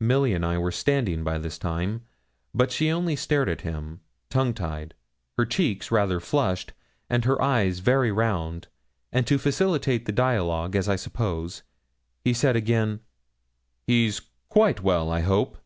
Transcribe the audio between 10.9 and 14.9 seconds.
suppose, he said again 'He's quite